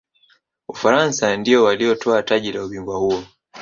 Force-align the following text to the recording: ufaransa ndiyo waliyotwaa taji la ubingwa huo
ufaransa 0.69 1.37
ndiyo 1.37 1.63
waliyotwaa 1.63 2.21
taji 2.23 2.51
la 2.51 2.63
ubingwa 2.65 2.97
huo 2.97 3.23